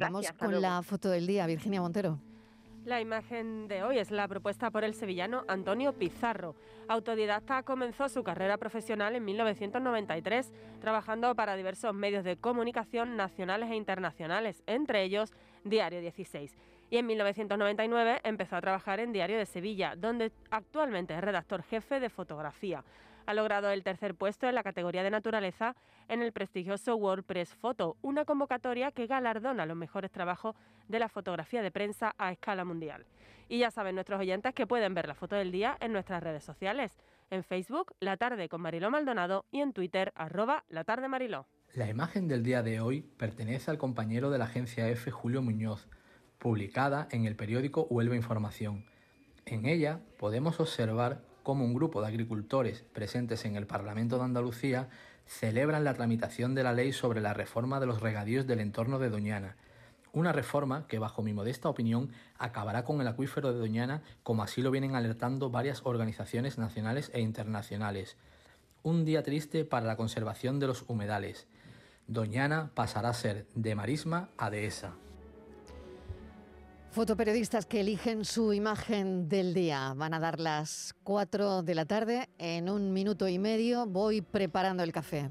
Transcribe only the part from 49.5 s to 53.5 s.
ella podemos observar cómo un grupo de agricultores presentes